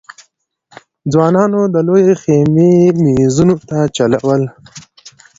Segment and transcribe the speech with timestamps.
[1.11, 2.71] ځوانانو د لويې خېمې
[3.03, 4.41] مېزونو ته چلول.